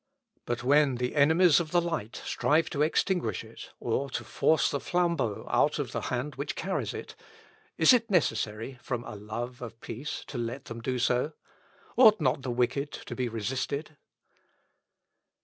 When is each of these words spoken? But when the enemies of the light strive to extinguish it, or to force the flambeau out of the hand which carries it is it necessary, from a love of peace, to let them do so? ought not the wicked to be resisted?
But 0.47 0.63
when 0.63 0.95
the 0.95 1.15
enemies 1.15 1.59
of 1.59 1.69
the 1.69 1.79
light 1.79 2.23
strive 2.25 2.71
to 2.71 2.81
extinguish 2.81 3.43
it, 3.43 3.69
or 3.79 4.09
to 4.09 4.23
force 4.23 4.71
the 4.71 4.79
flambeau 4.79 5.47
out 5.47 5.77
of 5.77 5.91
the 5.91 6.01
hand 6.09 6.37
which 6.37 6.55
carries 6.55 6.91
it 6.91 7.13
is 7.77 7.93
it 7.93 8.09
necessary, 8.09 8.79
from 8.81 9.03
a 9.03 9.13
love 9.15 9.61
of 9.61 9.79
peace, 9.79 10.23
to 10.25 10.39
let 10.39 10.65
them 10.65 10.81
do 10.81 10.97
so? 10.97 11.33
ought 11.97 12.19
not 12.19 12.41
the 12.41 12.49
wicked 12.49 12.91
to 12.91 13.15
be 13.15 13.29
resisted? 13.29 13.95